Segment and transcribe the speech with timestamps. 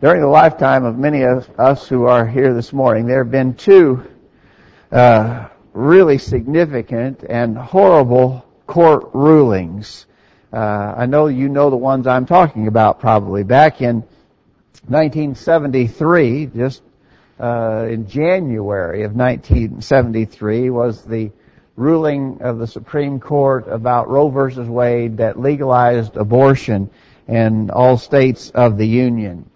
[0.00, 3.52] During the lifetime of many of us who are here this morning, there have been
[3.52, 4.02] two
[4.90, 10.06] uh, really significant and horrible court rulings.
[10.50, 13.42] Uh, I know you know the ones I'm talking about probably.
[13.42, 13.96] Back in
[14.88, 16.80] 1973, just
[17.38, 21.30] uh, in January of 1973, was the
[21.76, 26.88] ruling of the Supreme Court about Roe versus Wade that legalized abortion
[27.28, 29.49] in all states of the Union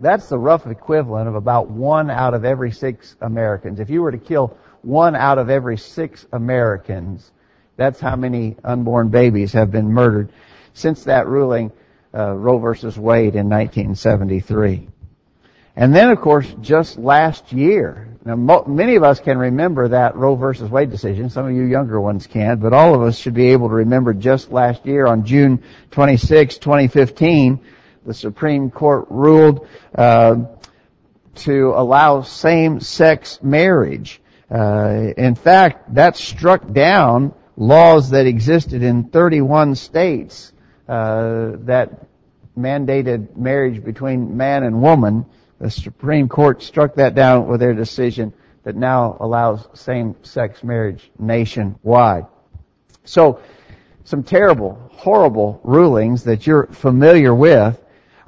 [0.00, 3.80] That's the rough equivalent of about one out of every six Americans.
[3.80, 7.30] If you were to kill one out of every six Americans,
[7.76, 10.30] that's how many unborn babies have been murdered
[10.72, 11.72] since that ruling,
[12.14, 14.88] uh, Roe versus Wade in 1973.
[15.74, 20.16] And then, of course, just last year, now mo- many of us can remember that
[20.16, 21.30] Roe versus Wade decision.
[21.30, 24.12] Some of you younger ones can't, but all of us should be able to remember
[24.12, 27.60] just last year on June 26, 2015,
[28.08, 30.36] the Supreme Court ruled uh,
[31.34, 34.22] to allow same-sex marriage.
[34.50, 40.54] Uh, in fact, that struck down laws that existed in 31 states
[40.88, 42.06] uh, that
[42.58, 45.26] mandated marriage between man and woman.
[45.60, 48.32] The Supreme Court struck that down with their decision
[48.64, 52.24] that now allows same-sex marriage nationwide.
[53.04, 53.42] So,
[54.04, 57.78] some terrible, horrible rulings that you're familiar with.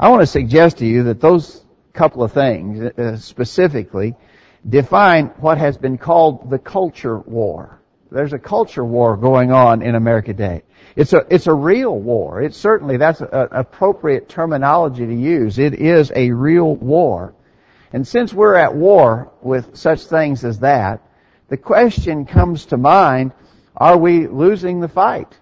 [0.00, 1.62] I want to suggest to you that those
[1.92, 4.16] couple of things uh, specifically
[4.66, 7.82] define what has been called the culture war.
[8.10, 10.62] There's a culture war going on in America today.
[10.96, 12.40] It's a, it's a real war.
[12.40, 15.58] It's certainly, that's an appropriate terminology to use.
[15.58, 17.34] It is a real war.
[17.92, 21.02] And since we're at war with such things as that,
[21.48, 23.32] the question comes to mind,
[23.76, 25.38] are we losing the fight?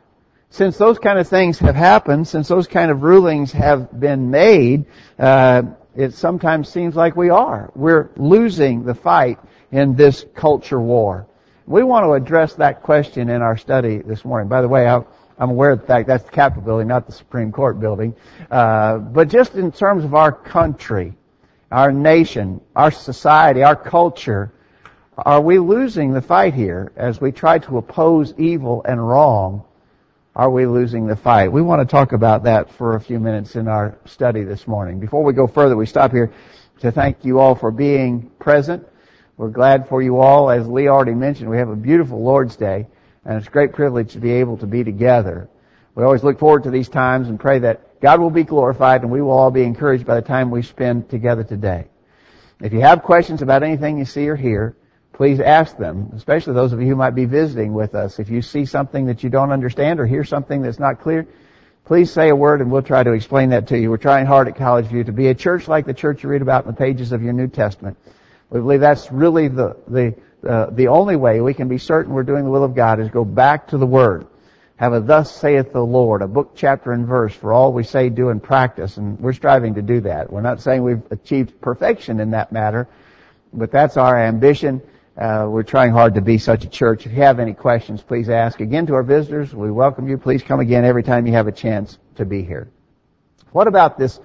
[0.50, 4.86] Since those kind of things have happened, since those kind of rulings have been made,
[5.18, 5.62] uh,
[5.94, 7.70] it sometimes seems like we are.
[7.74, 9.38] We're losing the fight
[9.70, 11.26] in this culture war.
[11.66, 14.48] We want to address that question in our study this morning.
[14.48, 15.02] By the way, I,
[15.38, 18.14] am aware of the fact that's the Capitol building, not the Supreme Court building.
[18.50, 21.12] Uh, but just in terms of our country,
[21.70, 24.50] our nation, our society, our culture,
[25.18, 29.64] are we losing the fight here as we try to oppose evil and wrong
[30.38, 31.50] are we losing the fight?
[31.50, 35.00] We want to talk about that for a few minutes in our study this morning.
[35.00, 36.32] Before we go further, we stop here
[36.78, 38.86] to thank you all for being present.
[39.36, 40.48] We're glad for you all.
[40.48, 42.86] As Lee already mentioned, we have a beautiful Lord's Day,
[43.24, 45.48] and it's a great privilege to be able to be together.
[45.96, 49.10] We always look forward to these times and pray that God will be glorified and
[49.10, 51.88] we will all be encouraged by the time we spend together today.
[52.60, 54.76] If you have questions about anything you see or hear,
[55.18, 58.20] please ask them, especially those of you who might be visiting with us.
[58.20, 61.26] If you see something that you don't understand or hear something that's not clear,
[61.84, 63.90] please say a word and we'll try to explain that to you.
[63.90, 66.40] We're trying hard at College View to be a church like the church you read
[66.40, 67.98] about in the pages of your New Testament.
[68.48, 70.14] We believe that's really the, the,
[70.48, 73.08] uh, the only way we can be certain we're doing the will of God is
[73.08, 74.28] go back to the Word.
[74.76, 78.08] Have a thus saith the Lord, a book, chapter, and verse for all we say,
[78.08, 78.96] do, and practice.
[78.96, 80.32] And we're striving to do that.
[80.32, 82.86] We're not saying we've achieved perfection in that matter,
[83.52, 84.80] but that's our ambition
[85.18, 87.04] uh, we're trying hard to be such a church.
[87.04, 88.60] If you have any questions, please ask.
[88.60, 90.16] Again, to our visitors, we welcome you.
[90.16, 92.68] Please come again every time you have a chance to be here.
[93.50, 94.20] What about this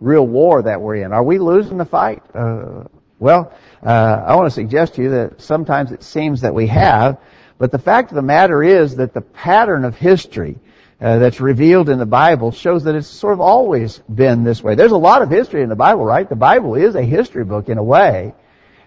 [0.00, 1.12] real war that we're in?
[1.12, 2.22] Are we losing the fight?
[2.34, 2.84] Uh,
[3.18, 7.18] well, uh, I want to suggest to you that sometimes it seems that we have,
[7.56, 10.58] but the fact of the matter is that the pattern of history
[11.00, 14.74] uh, that's revealed in the Bible shows that it's sort of always been this way.
[14.74, 16.28] There's a lot of history in the Bible, right?
[16.28, 18.34] The Bible is a history book in a way.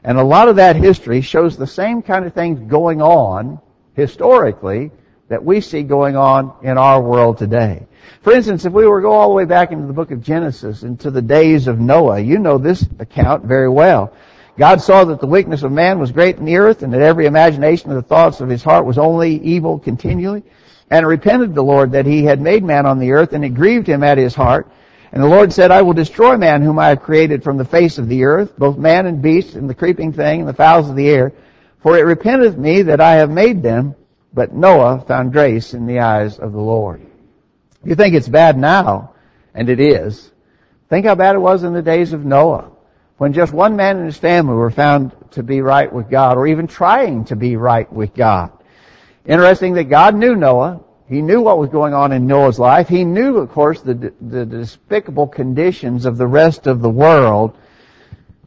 [0.04, 3.60] And a lot of that history shows the same kind of things going on
[3.94, 4.92] historically
[5.28, 7.88] that we see going on in our world today.
[8.22, 10.22] For instance, if we were to go all the way back into the book of
[10.22, 14.14] Genesis, into the days of Noah, you know this account very well.
[14.58, 17.26] God saw that the weakness of man was great in the earth, and that every
[17.26, 20.44] imagination of the thoughts of his heart was only evil continually.
[20.90, 23.88] And repented the Lord that he had made man on the earth, and it grieved
[23.88, 24.70] him at his heart.
[25.12, 27.98] And the Lord said, I will destroy man whom I have created from the face
[27.98, 30.96] of the earth, both man and beast, and the creeping thing, and the fowls of
[30.96, 31.34] the air.
[31.80, 33.96] For it repenteth me that I have made them,
[34.34, 37.06] but Noah found grace in the eyes of the Lord.
[37.84, 39.14] You think it's bad now,
[39.54, 40.32] and it is.
[40.90, 42.72] Think how bad it was in the days of Noah.
[43.22, 46.48] when just one man and his family were found to be right with God, or
[46.48, 48.52] even trying to be right with God.
[49.28, 50.80] Interesting that God knew Noah.
[51.12, 52.88] He knew what was going on in Noah's life.
[52.88, 57.58] He knew, of course, the, the despicable conditions of the rest of the world.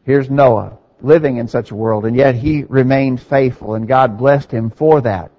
[0.03, 4.49] Here's Noah living in such a world, and yet he remained faithful, and God blessed
[4.49, 5.29] him for that.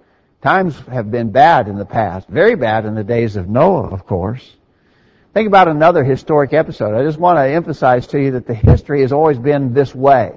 [0.40, 4.06] Times have been bad in the past, very bad in the days of Noah, of
[4.06, 4.48] course.
[5.34, 6.96] Think about another historic episode.
[6.96, 10.32] I just want to emphasize to you that the history has always been this way.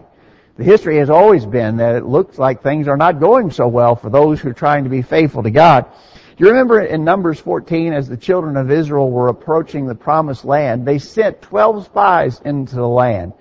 [0.58, 3.96] The history has always been that it looks like things are not going so well
[3.96, 5.86] for those who are trying to be faithful to God.
[6.40, 10.88] You remember in Numbers 14 as the children of Israel were approaching the promised land,
[10.88, 13.34] they sent 12 spies into the land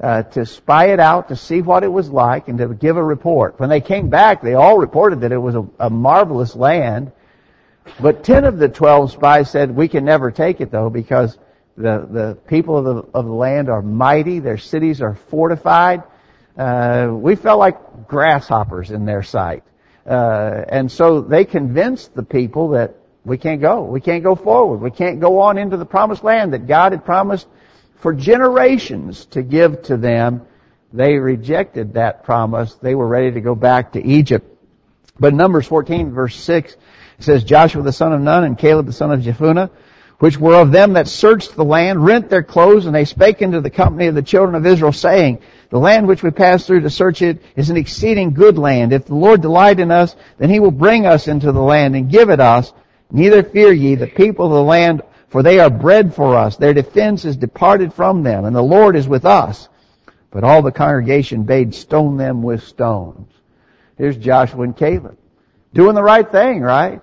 [0.00, 3.04] uh, to spy it out, to see what it was like, and to give a
[3.04, 3.60] report.
[3.60, 7.12] When they came back, they all reported that it was a, a marvelous land.
[8.00, 11.36] But ten of the twelve spies said, "We can never take it, though, because
[11.76, 14.38] the the people of the of the land are mighty.
[14.38, 16.02] Their cities are fortified.
[16.56, 19.64] Uh, we felt like grasshoppers in their sight,
[20.08, 23.82] uh, and so they convinced the people that we can't go.
[23.82, 24.80] We can't go forward.
[24.80, 27.46] We can't go on into the promised land that God had promised
[27.96, 30.46] for generations to give to them.
[30.94, 32.74] They rejected that promise.
[32.76, 34.46] They were ready to go back to Egypt.
[35.20, 36.76] But Numbers 14 verse 6
[37.18, 39.70] says, Joshua the son of Nun and Caleb the son of Jephunneh,
[40.18, 43.60] which were of them that searched the land, rent their clothes, and they spake into
[43.60, 45.38] the company of the children of Israel, saying,
[45.70, 48.92] The land which we passed through to search it is an exceeding good land.
[48.92, 52.10] If the Lord delight in us, then he will bring us into the land and
[52.10, 52.72] give it us.
[53.10, 56.56] Neither fear ye, the people of the land for they are bread for us.
[56.56, 59.68] Their defense is departed from them, and the Lord is with us.
[60.30, 63.30] But all the congregation bade stone them with stones.
[63.96, 65.16] Here's Joshua and Caleb.
[65.74, 67.00] Doing the right thing, right?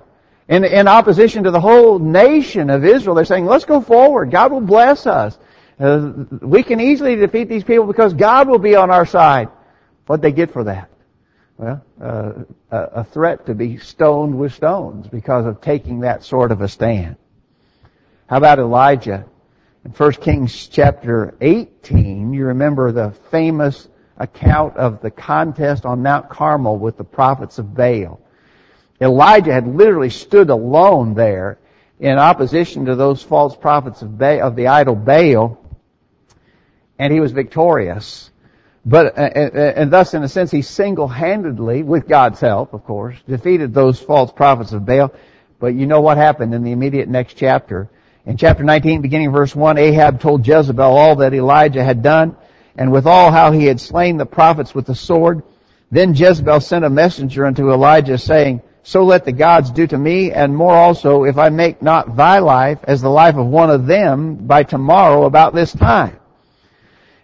[0.48, 4.30] In, in opposition to the whole nation of Israel, they're saying, let's go forward.
[4.30, 5.38] God will bless us.
[5.80, 6.12] Uh,
[6.42, 9.50] we can easily defeat these people because God will be on our side.
[10.06, 10.90] What they get for that?
[11.58, 12.34] Well, uh,
[12.70, 17.16] a threat to be stoned with stones because of taking that sort of a stand.
[18.28, 19.26] How about Elijah?
[19.86, 23.88] In 1 Kings chapter 18, you remember the famous
[24.18, 28.20] account of the contest on Mount Carmel with the prophets of Baal.
[29.02, 31.58] Elijah had literally stood alone there
[32.00, 35.58] in opposition to those false prophets of, Baal, of the idol Baal,
[36.98, 38.30] and he was victorious.
[38.86, 43.18] But, uh, uh, and thus, in a sense, he single-handedly, with God's help, of course,
[43.28, 45.12] defeated those false prophets of Baal.
[45.60, 47.90] But you know what happened in the immediate next chapter?
[48.26, 52.36] In chapter 19, beginning verse 1, Ahab told Jezebel all that Elijah had done,
[52.78, 55.44] and withal how he had slain the prophets with the sword.
[55.92, 60.32] Then Jezebel sent a messenger unto Elijah, saying, So let the gods do to me,
[60.32, 63.88] and more also, if I make not thy life as the life of one of
[63.88, 66.20] them by tomorrow about this time.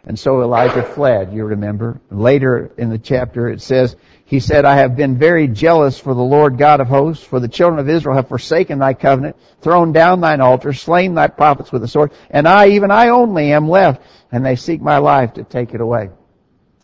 [0.04, 2.02] And so Elijah fled, you remember.
[2.10, 6.24] Later in the chapter it says, he said, I have been very jealous for the
[6.24, 10.20] Lord God of hosts, for the children of Israel have forsaken thy covenant, thrown down
[10.20, 14.02] thine altar, slain thy prophets with the sword, and I, even I only, am left,
[14.32, 16.10] and they seek my life to take it away.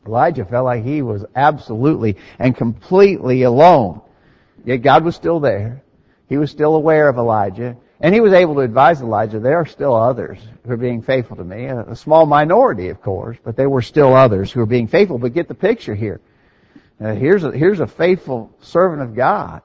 [0.05, 4.01] Elijah felt like he was absolutely and completely alone.
[4.67, 5.81] Yet God was still there.
[6.27, 7.77] He was still aware of Elijah.
[8.01, 11.37] And he was able to advise Elijah, there are still others who are being faithful
[11.37, 11.67] to me.
[11.67, 15.19] A small minority, of course, but there were still others who are being faithful.
[15.19, 16.19] But get the picture here.
[16.99, 19.61] Uh, here's a, here's a faithful servant of God,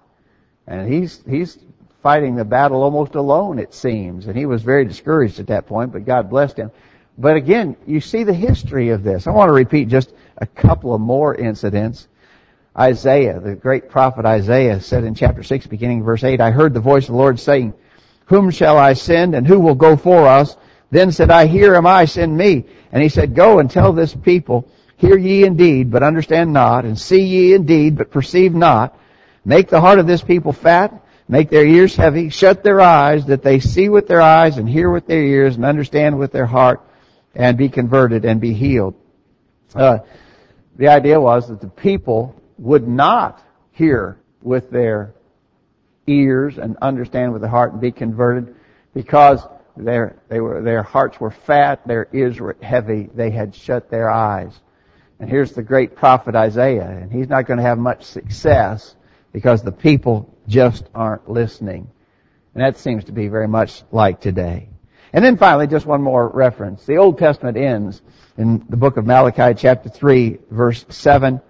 [0.69, 1.59] and he's he's
[2.03, 5.93] fighting the battle almost alone, it seems, and he was very discouraged at that point,
[5.93, 6.71] but God blessed him.
[7.19, 9.27] But again, you see the history of this.
[9.27, 12.07] I want to repeat just a couple of more incidents.
[12.79, 16.81] Isaiah, the great prophet Isaiah, said in chapter 6, beginning verse 8, I heard the
[16.81, 17.75] voice of the Lord saying,
[18.27, 20.57] Whom shall I send, and who will go for us?
[20.91, 22.65] Then said I, Here am I, send me.
[22.91, 26.99] And he said, Go and tell this people, Hear ye indeed, but understand not, and
[26.99, 28.99] see ye indeed, but perceive not.
[29.45, 33.43] Make the heart of this people fat, make their ears heavy, shut their eyes, that
[33.43, 36.81] they see with their eyes, and hear with their ears, and understand with their heart,
[37.35, 38.95] and be converted, and be healed.
[39.75, 39.99] Uh,
[40.77, 43.43] the idea was that the people would not
[43.73, 45.15] hear with their
[46.07, 48.55] ears and understand with their heart and be converted
[48.95, 49.41] because
[49.77, 54.09] their, they were, their hearts were fat, their ears were heavy, they had shut their
[54.09, 54.53] eyes.
[55.19, 58.95] And here's the great prophet Isaiah, and he's not going to have much success
[59.33, 61.91] because the people just aren't listening.
[62.55, 64.69] And that seems to be very much like today.
[65.13, 66.87] And then finally, just one more reference.
[66.87, 68.01] The Old Testament ends
[68.39, 71.41] in the book of Malachi chapter 3 verse 7.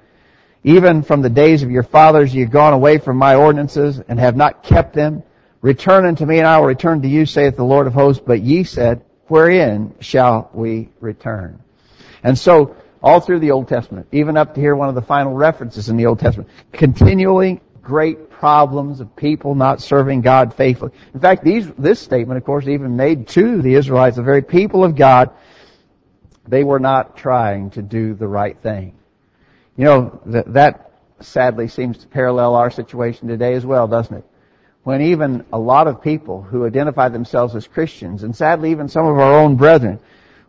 [0.65, 4.37] Even from the days of your fathers you've gone away from my ordinances and have
[4.37, 5.23] not kept them.
[5.61, 8.23] Return unto me and I will return to you, saith the Lord of hosts.
[8.25, 11.61] But ye said, wherein shall we return?
[12.23, 15.33] And so, all through the Old Testament, even up to here, one of the final
[15.33, 20.93] references in the Old Testament, continually great problems of people not serving God faithfully.
[21.13, 24.85] In fact, these, this statement, of course, even made to the Israelites, the very people
[24.85, 25.31] of God,
[26.47, 28.95] they were not trying to do the right thing.
[29.77, 34.25] You know, that, that sadly seems to parallel our situation today as well, doesn't it?
[34.83, 39.07] When even a lot of people who identify themselves as Christians, and sadly even some
[39.07, 40.01] of our own brethren,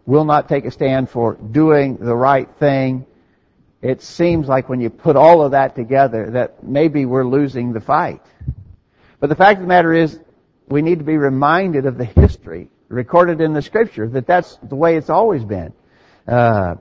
[0.06, 3.06] will not take a stand for doing the right thing,
[3.82, 7.82] it seems like when you put all of that together that maybe we're losing the
[7.82, 8.22] fight.
[9.20, 10.20] But the fact of the matter is,
[10.68, 14.76] we need to be reminded of the history recorded in the scripture, that that's the
[14.76, 15.74] way it's always been.
[16.28, 16.76] Uh,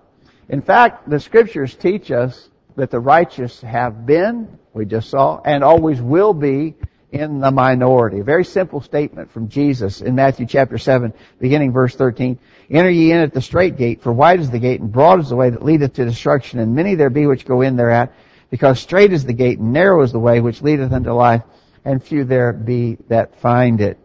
[0.52, 5.64] in fact, the scriptures teach us that the righteous have been, we just saw, and
[5.64, 6.74] always will be
[7.10, 8.20] in the minority.
[8.20, 12.38] A very simple statement from Jesus in Matthew chapter 7, beginning verse 13.
[12.70, 15.30] Enter ye in at the strait gate, for wide is the gate, and broad is
[15.30, 18.12] the way that leadeth to destruction, and many there be which go in thereat,
[18.50, 21.42] because strait is the gate, and narrow is the way which leadeth unto life,
[21.82, 23.98] and few there be that find it.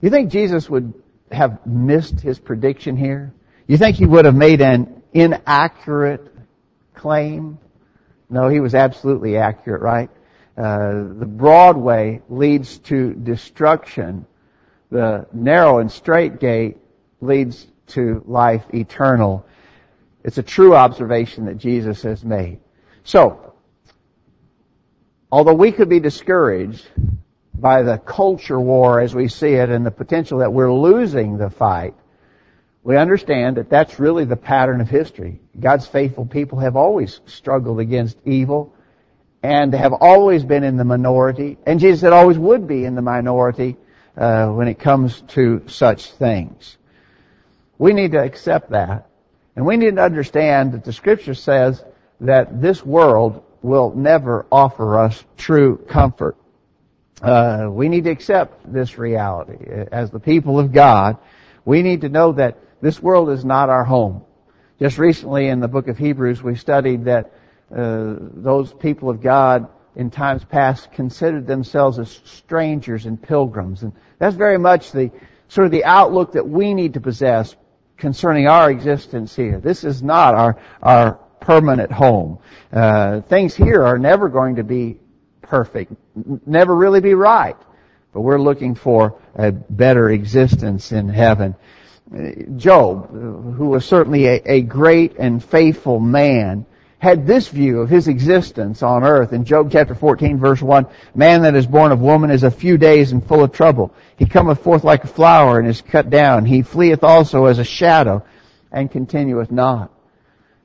[0.00, 0.94] You think Jesus would
[1.30, 3.32] have missed his prediction here?
[3.66, 6.30] You think he would have made an inaccurate
[6.94, 7.58] claim?
[8.28, 10.10] No, he was absolutely accurate, right?
[10.56, 14.26] Uh, the broad way leads to destruction.
[14.90, 16.76] The narrow and straight gate
[17.20, 19.46] leads to life eternal.
[20.22, 22.60] It's a true observation that Jesus has made.
[23.02, 23.54] So,
[25.32, 26.86] although we could be discouraged
[27.54, 31.50] by the culture war as we see it and the potential that we're losing the
[31.50, 31.94] fight,
[32.84, 35.40] we understand that that's really the pattern of history.
[35.58, 38.74] God's faithful people have always struggled against evil
[39.42, 41.56] and have always been in the minority.
[41.66, 43.76] And Jesus said always would be in the minority
[44.18, 46.76] uh, when it comes to such things.
[47.78, 49.08] We need to accept that.
[49.56, 51.82] And we need to understand that the scripture says
[52.20, 56.36] that this world will never offer us true comfort.
[57.22, 59.56] Uh, we need to accept this reality.
[59.90, 61.16] As the people of God,
[61.64, 64.22] we need to know that this world is not our home.
[64.78, 67.32] Just recently in the book of Hebrews, we studied that
[67.74, 73.84] uh, those people of God in times past considered themselves as strangers and pilgrims.
[73.84, 75.10] And that's very much the
[75.48, 77.56] sort of the outlook that we need to possess
[77.96, 79.60] concerning our existence here.
[79.60, 82.38] This is not our, our permanent home.
[82.70, 84.98] Uh, things here are never going to be
[85.40, 85.90] perfect,
[86.44, 87.56] never really be right.
[88.12, 91.56] But we're looking for a better existence in heaven.
[92.56, 96.66] Job, who was certainly a, a, great and faithful man,
[96.98, 99.32] had this view of his existence on earth.
[99.32, 102.76] In Job chapter 14 verse 1, Man that is born of woman is a few
[102.76, 103.94] days and full of trouble.
[104.18, 106.44] He cometh forth like a flower and is cut down.
[106.44, 108.22] He fleeth also as a shadow
[108.70, 109.90] and continueth not.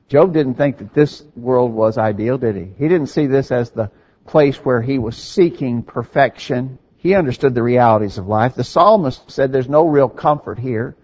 [0.08, 2.68] Job didn't think that this world was ideal, did he?
[2.78, 3.90] He didn't see this as the
[4.26, 6.78] place where he was seeking perfection.
[6.98, 8.56] He understood the realities of life.
[8.56, 10.96] The psalmist said there's no real comfort here.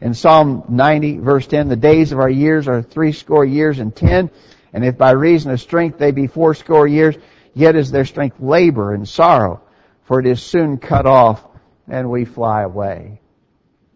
[0.00, 3.94] In Psalm 90 verse 10, the days of our years are three score years and
[3.94, 4.30] ten,
[4.72, 7.16] and if by reason of strength they be fourscore years,
[7.54, 9.60] yet is their strength labor and sorrow,
[10.04, 11.44] for it is soon cut off
[11.88, 13.20] and we fly away.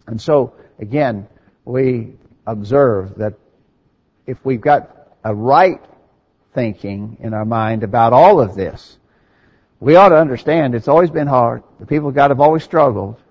[0.07, 1.29] And so, again,
[1.65, 2.15] we
[2.47, 3.35] observe that
[4.27, 5.81] if we've got a right
[6.55, 8.99] thinking in our mind about all of this,
[9.79, 11.63] we ought to understand it's always been hard.
[11.79, 13.22] The people of God have always struggled.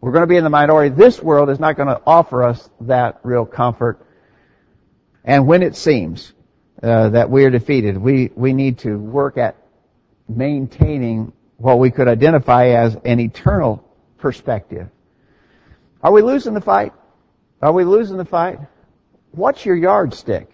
[0.00, 0.94] We're going to be in the minority.
[0.94, 4.04] This world is not going to offer us that real comfort.
[5.24, 6.32] And when it seems
[6.82, 9.56] uh, that we are defeated, we, we need to work at
[10.28, 13.84] maintaining what we could identify as an eternal
[14.18, 14.88] perspective.
[16.00, 16.92] Are we losing the fight?
[17.60, 18.60] Are we losing the fight?
[19.32, 20.48] What's your yardstick?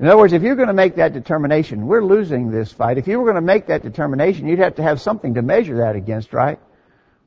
[0.00, 2.98] In other words, if you're going to make that determination, we're losing this fight.
[2.98, 5.78] If you were going to make that determination, you'd have to have something to measure
[5.78, 6.58] that against, right?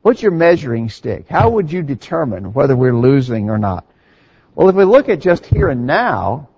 [0.02, 1.28] What's your measuring stick?
[1.30, 3.86] How would you determine whether we're losing or not?
[4.56, 6.50] Well, if we look at just here and now,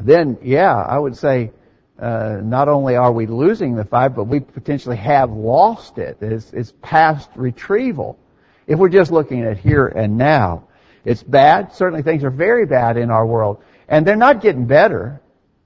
[0.00, 1.52] then yeah, I would say
[1.98, 6.16] uh, not only are we losing the fight, but we potentially have lost it.
[6.22, 8.18] It's, it's past retrieval.
[8.66, 10.64] If we're just looking at here and now,
[11.04, 11.74] it's bad.
[11.74, 13.62] Certainly things are very bad in our world.
[13.86, 15.20] And they're not getting better,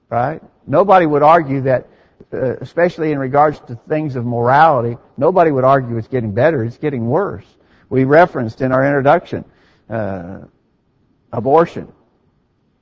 [0.09, 0.41] right?
[0.65, 1.87] Nobody would argue that
[2.33, 6.63] uh, especially in regards to things of morality, nobody would argue it's getting better.
[6.63, 7.45] It's getting worse.
[7.89, 9.45] We referenced in our introduction
[9.89, 10.39] uh,
[11.31, 11.91] abortion,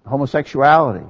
[0.05, 1.05] homosexuality,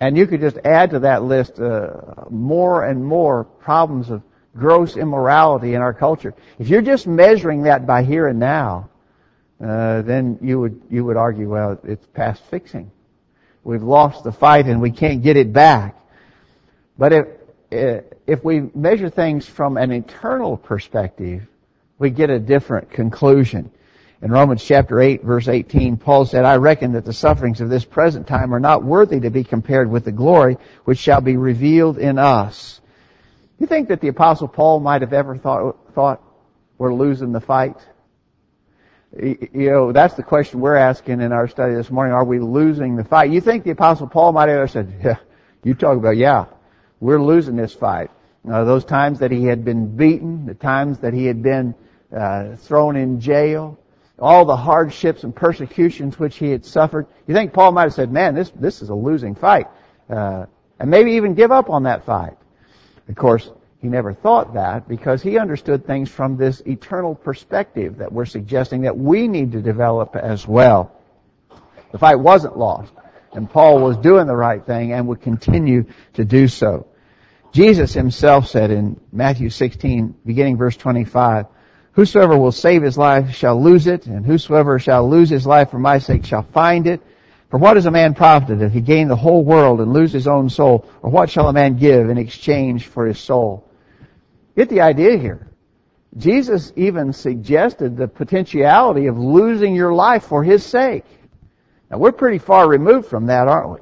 [0.00, 4.22] and you could just add to that list uh, more and more problems of
[4.56, 6.34] gross immorality in our culture.
[6.58, 8.90] If you're just measuring that by here and now,
[9.62, 12.90] uh, then you would you would argue, well, it's past fixing.
[13.64, 15.96] We've lost the fight and we can't get it back.
[16.98, 17.26] But if
[17.70, 21.46] eh, if we measure things from an eternal perspective,
[21.98, 23.70] we get a different conclusion.
[24.22, 27.84] In Romans chapter 8 verse 18, Paul said, I reckon that the sufferings of this
[27.84, 31.98] present time are not worthy to be compared with the glory which shall be revealed
[31.98, 32.80] in us.
[33.58, 36.22] You think that the apostle Paul might have ever thought, thought
[36.78, 37.76] we're losing the fight?
[39.20, 42.14] You know, that's the question we're asking in our study this morning.
[42.14, 43.30] Are we losing the fight?
[43.30, 45.16] You think the apostle Paul might have ever said, yeah,
[45.64, 46.46] you talk about, yeah,
[47.02, 48.12] we're losing this fight.
[48.48, 51.74] Uh, those times that he had been beaten, the times that he had been
[52.16, 53.76] uh, thrown in jail,
[54.20, 57.08] all the hardships and persecutions which he had suffered.
[57.26, 59.66] You think Paul might have said, man, this, this is a losing fight.
[60.08, 60.46] Uh,
[60.78, 62.36] and maybe even give up on that fight.
[63.08, 68.12] Of course, he never thought that because he understood things from this eternal perspective that
[68.12, 70.92] we're suggesting that we need to develop as well.
[71.90, 72.92] The fight wasn't lost.
[73.32, 76.86] And Paul was doing the right thing and would continue to do so.
[77.52, 81.46] Jesus himself said in Matthew 16, beginning verse 25,
[81.92, 85.78] Whosoever will save his life shall lose it, and whosoever shall lose his life for
[85.78, 87.02] my sake shall find it.
[87.50, 90.26] For what is a man profited if he gain the whole world and lose his
[90.26, 90.88] own soul?
[91.02, 93.68] Or what shall a man give in exchange for his soul?
[94.56, 95.46] Get the idea here.
[96.16, 101.04] Jesus even suggested the potentiality of losing your life for his sake.
[101.90, 103.80] Now we're pretty far removed from that, aren't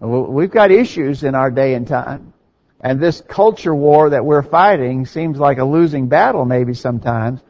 [0.00, 0.06] we?
[0.06, 2.34] We've got issues in our day and time.
[2.80, 7.40] And this culture war that we're fighting seems like a losing battle maybe sometimes.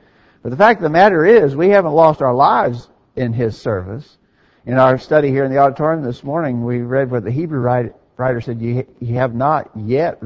[0.43, 4.19] But the fact of the matter is, we haven't lost our lives in His service.
[4.67, 8.41] In our study here in the auditorium this morning, we read what the Hebrew writer
[8.41, 10.21] said, you, have not yet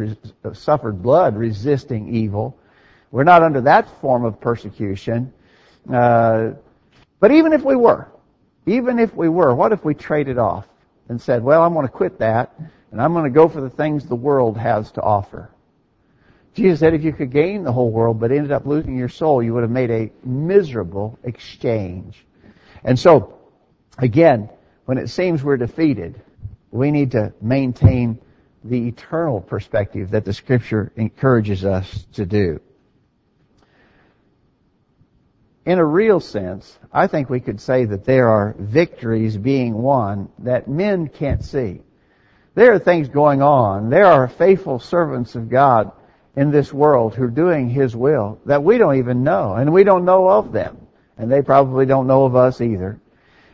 [0.53, 2.57] suffered blood resisting evil.
[3.11, 5.33] We're not under that form of persecution.
[5.93, 6.53] Uh,
[7.21, 8.09] but even if we were,
[8.67, 10.67] even if we were, what if we traded off
[11.09, 12.55] and said, well, I'm going to quit that
[12.95, 15.51] and I'm going to go for the things the world has to offer.
[16.55, 19.43] Jesus said if you could gain the whole world but ended up losing your soul,
[19.43, 22.25] you would have made a miserable exchange.
[22.85, 23.37] And so,
[23.99, 24.49] again,
[24.85, 26.23] when it seems we're defeated,
[26.71, 28.21] we need to maintain
[28.63, 32.61] the eternal perspective that the scripture encourages us to do.
[35.67, 40.29] In a real sense, I think we could say that there are victories being won
[40.39, 41.81] that men can't see.
[42.55, 43.91] There are things going on.
[43.91, 45.93] There are faithful servants of God
[46.37, 49.85] in this world who are doing His will that we don't even know, and we
[49.85, 50.79] don't know of them.
[51.17, 52.99] And they probably don't know of us either.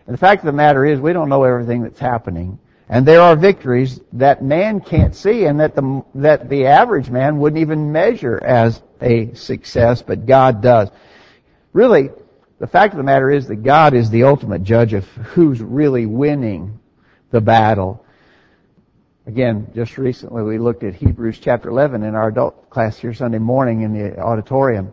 [0.07, 2.59] And the fact of the matter is we don't know everything that's happening.
[2.89, 7.39] And there are victories that man can't see and that the, that the average man
[7.39, 10.91] wouldn't even measure as a success, but God does.
[11.73, 12.11] Really,
[12.59, 16.07] the fact of the matter is that God is the ultimate judge of who's really
[16.07, 16.81] winning
[17.31, 18.05] the battle.
[19.31, 23.39] Again, just recently we looked at Hebrews chapter 11 in our adult class here Sunday
[23.39, 24.93] morning in the auditorium.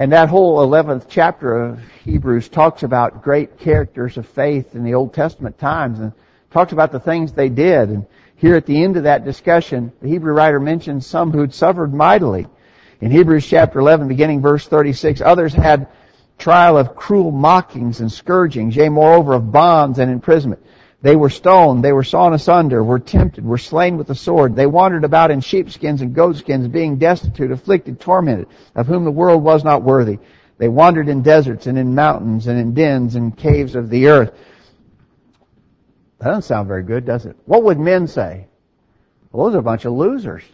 [0.00, 4.94] And that whole 11th chapter of Hebrews talks about great characters of faith in the
[4.94, 6.12] Old Testament times and
[6.50, 7.90] talks about the things they did.
[7.90, 11.94] And here at the end of that discussion, the Hebrew writer mentions some who'd suffered
[11.94, 12.48] mightily.
[13.00, 15.86] In Hebrews chapter 11, beginning verse 36, others had
[16.38, 20.60] trial of cruel mockings and scourgings, yea, moreover of bonds and imprisonment.
[21.04, 24.56] They were stoned, they were sawn asunder, were tempted, were slain with the sword.
[24.56, 29.42] They wandered about in sheepskins and goatskins, being destitute, afflicted, tormented, of whom the world
[29.42, 30.18] was not worthy.
[30.56, 34.32] They wandered in deserts and in mountains and in dens and caves of the earth.
[36.20, 37.36] That doesn't sound very good, does it?
[37.44, 38.46] What would men say?
[39.30, 40.44] Well, those are a bunch of losers.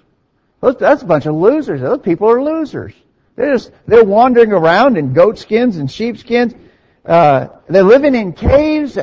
[0.61, 1.81] That's a bunch of losers.
[1.81, 2.93] Those people are losers.
[3.37, 6.55] They're just, they're wandering around in goatskins and sheepskins.
[7.05, 8.99] Uh, they're living in caves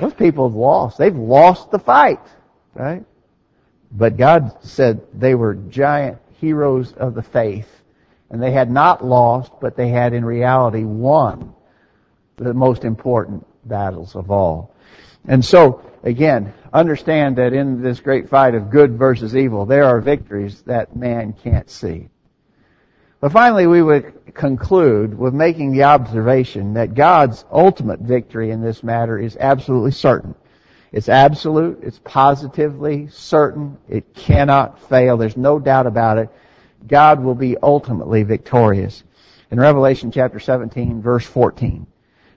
[0.00, 0.98] those people have lost.
[0.98, 2.20] They've lost the fight,
[2.74, 3.04] right?
[3.90, 7.68] But God said they were giant heroes of the faith.
[8.30, 11.54] And they had not lost, but they had in reality won
[12.36, 14.74] the most important battles of all.
[15.26, 20.00] And so, again, understand that in this great fight of good versus evil, there are
[20.00, 22.08] victories that man can't see.
[23.24, 28.82] But finally, we would conclude with making the observation that God's ultimate victory in this
[28.82, 30.34] matter is absolutely certain.
[30.92, 36.28] It's absolute, it's positively certain, it cannot fail, there's no doubt about it.
[36.86, 39.02] God will be ultimately victorious.
[39.50, 41.86] In Revelation chapter 17 verse 14,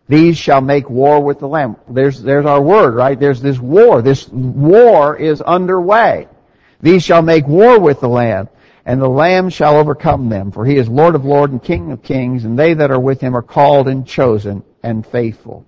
[0.08, 1.76] these shall make war with the Lamb.
[1.89, 3.19] There's, there's our word, right?
[3.19, 4.02] There's this war.
[4.02, 6.30] This war is underway.
[6.80, 8.47] These shall make war with the Lamb
[8.88, 12.02] and the Lamb shall overcome them, for he is Lord of lords and King of
[12.02, 15.65] kings, and they that are with him are called and chosen and faithful.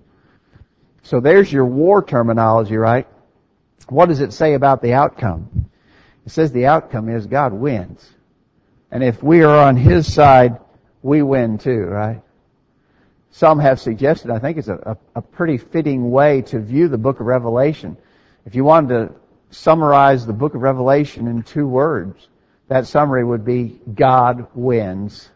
[1.02, 3.06] So there's your war terminology, right?
[3.90, 5.70] What does it say about the outcome?
[6.24, 8.10] It says the outcome is God wins.
[8.90, 10.58] And if we are on His side,
[11.02, 12.22] we win too, right?
[13.32, 16.96] Some have suggested, I think it's a, a, a pretty fitting way to view the
[16.96, 17.98] book of Revelation.
[18.46, 19.14] If you wanted to
[19.50, 22.29] summarize the book of Revelation in two words,
[22.70, 25.28] that summary would be God wins.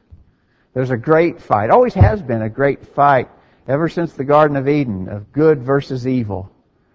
[0.73, 3.29] There's a great fight, always has been a great fight
[3.67, 6.49] ever since the Garden of Eden of good versus evil.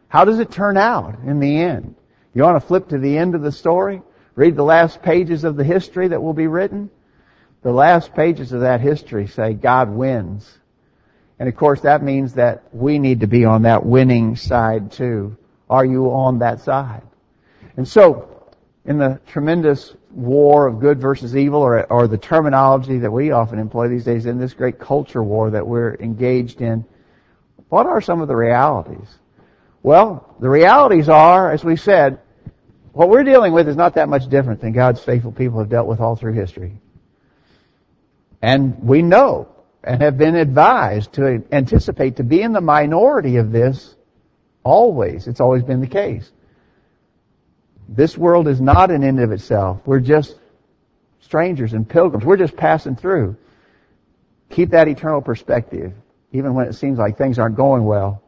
[0.07, 1.93] How does it turn out in the end?
[2.33, 4.01] You want to flip to the end of the story?
[4.35, 6.89] Read the last pages of the history that will be written?
[7.61, 10.49] The last pages of that history say God wins.
[11.37, 15.35] And of course that means that we need to be on that winning side too.
[15.69, 17.03] Are you on that side?
[17.75, 18.38] And so,
[18.85, 23.59] in the tremendous war of good versus evil, or, or the terminology that we often
[23.59, 26.85] employ these days in this great culture war that we're engaged in,
[27.69, 29.07] what are some of the realities?
[29.83, 32.19] Well, the realities are, as we said,
[32.91, 35.87] what we're dealing with is not that much different than God's faithful people have dealt
[35.87, 36.79] with all through history.
[38.41, 39.47] And we know
[39.83, 43.95] and have been advised to anticipate to be in the minority of this
[44.63, 45.27] always.
[45.27, 46.31] It's always been the case.
[47.91, 49.81] This world is not an end of itself.
[49.85, 50.37] We're just
[51.21, 52.23] strangers and pilgrims.
[52.23, 53.35] We're just passing through.
[54.51, 55.93] Keep that eternal perspective,
[56.31, 58.21] even when it seems like things aren't going well.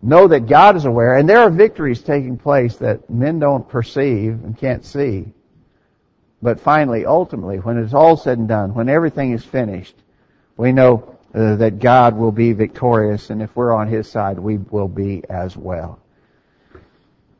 [0.00, 4.32] Know that God is aware, and there are victories taking place that men don't perceive
[4.32, 5.26] and can't see.
[6.40, 9.94] But finally, ultimately, when it's all said and done, when everything is finished,
[10.56, 14.56] we know uh, that God will be victorious, and if we're on His side, we
[14.56, 16.00] will be as well.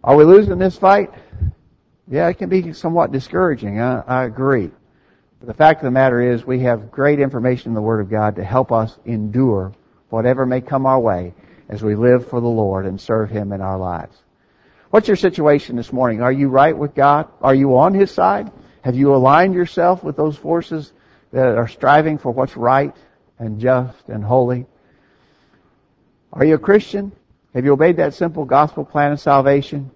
[0.07, 1.11] Are we losing this fight?
[2.07, 3.81] Yeah, it can be somewhat discouraging.
[3.81, 4.71] I, I agree.
[5.41, 8.09] But the fact of the matter is, we have great information in the Word of
[8.09, 9.73] God to help us endure
[10.09, 11.35] whatever may come our way
[11.69, 14.17] as we live for the Lord and serve Him in our lives.
[14.91, 16.23] What's your situation this morning?
[16.23, 17.29] Are you right with God?
[17.43, 18.53] Are you on His side?
[18.83, 20.93] Have you aligned yourself with those forces
[21.33, 22.95] that are striving for what's right
[23.41, 24.67] and just and holy?
[26.33, 27.11] Are you a Christian?
[27.55, 29.91] Have you obeyed that simple gospel plan of salvation?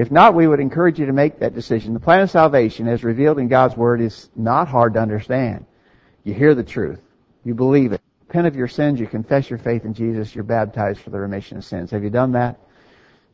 [0.00, 1.92] If not, we would encourage you to make that decision.
[1.92, 5.66] The plan of salvation, as revealed in God's Word, is not hard to understand.
[6.24, 7.02] You hear the truth.
[7.44, 8.00] You believe it.
[8.26, 8.98] Repent of your sins.
[8.98, 10.34] You confess your faith in Jesus.
[10.34, 11.90] You're baptized for the remission of sins.
[11.90, 12.58] Have you done that?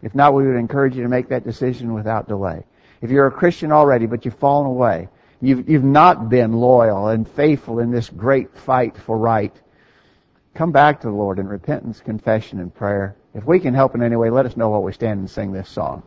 [0.03, 2.65] If not, we would encourage you to make that decision without delay.
[3.01, 5.09] If you're a Christian already, but you've fallen away,
[5.41, 9.55] you've, you've not been loyal and faithful in this great fight for right,
[10.55, 13.15] come back to the Lord in repentance, confession, and prayer.
[13.35, 15.53] If we can help in any way, let us know while we stand and sing
[15.53, 16.03] this song.